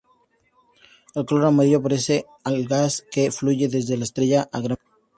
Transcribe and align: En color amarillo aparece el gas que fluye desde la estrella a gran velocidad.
En 1.13 1.25
color 1.27 1.45
amarillo 1.45 1.77
aparece 1.77 2.25
el 2.43 2.67
gas 2.67 3.03
que 3.11 3.29
fluye 3.29 3.67
desde 3.67 3.97
la 3.97 4.05
estrella 4.05 4.49
a 4.51 4.59
gran 4.59 4.77
velocidad. 4.77 4.99